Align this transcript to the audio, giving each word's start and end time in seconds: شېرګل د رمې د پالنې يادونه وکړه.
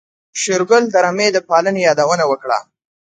شېرګل 0.41 0.83
د 0.89 0.95
رمې 1.05 1.27
د 1.35 1.37
پالنې 1.49 1.81
يادونه 1.87 2.23
وکړه. 2.27 2.59